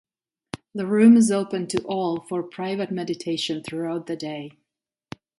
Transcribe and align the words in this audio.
The 0.73 0.87
room 0.87 1.15
is 1.15 1.29
open 1.31 1.67
to 1.67 1.83
all 1.83 2.21
for 2.21 2.41
private 2.41 2.89
meditation 2.89 3.61
throughout 3.63 4.07
the 4.07 4.15
day. 4.15 4.57